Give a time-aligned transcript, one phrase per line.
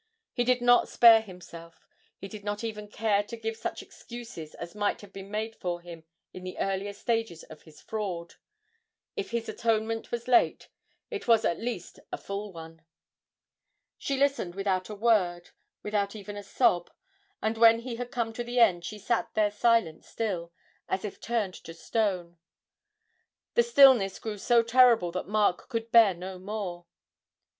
[0.33, 4.73] He did not spare himself; he did not even care to give such excuses as
[4.73, 8.33] might have been made for him in the earlier stages of his fraud.
[9.15, 10.69] If his atonement was late,
[11.11, 12.83] it was at least a full one.
[13.99, 15.51] She listened without a word,
[15.83, 16.89] without even a sob,
[17.39, 20.51] and when he had come to the end she sat there silent still,
[20.89, 22.39] as if turned to stone.
[23.53, 26.87] The stillness grew so terrible that Mark could bear no more.